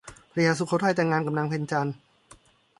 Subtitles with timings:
[0.31, 1.95] พระยาสุโขทัยแต่งงานกับนางเพ็ญจันทร์